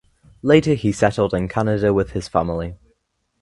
Later 0.41 0.73
he 0.73 0.91
settled 0.91 1.31
in 1.31 1.47
Canada 1.47 1.93
with 1.93 2.13
his 2.13 2.27
family. 2.27 2.73